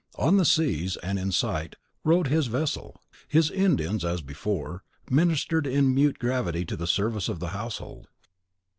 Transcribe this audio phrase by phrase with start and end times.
[0.17, 2.99] On the seas, and in sight, rode his vessel.
[3.27, 8.07] His Indians, as before, ministered in mute gravity to the service of the household.